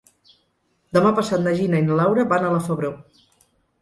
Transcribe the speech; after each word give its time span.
Demà 0.97 1.11
passat 1.21 1.43
na 1.43 1.53
Gina 1.59 1.81
i 1.83 1.85
na 1.91 1.99
Laura 2.03 2.25
van 2.33 2.49
a 2.49 2.51
la 2.55 2.67
Febró. 2.71 2.91